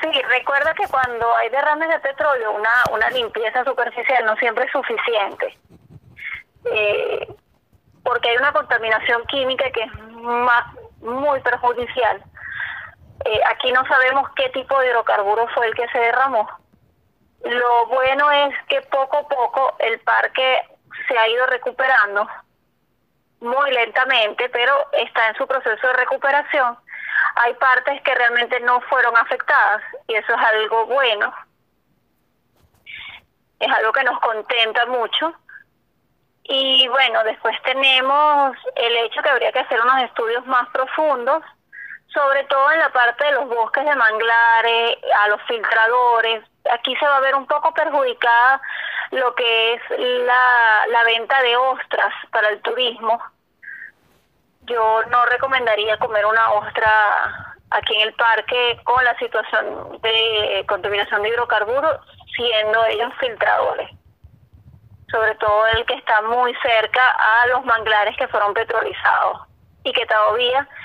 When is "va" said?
47.06-47.18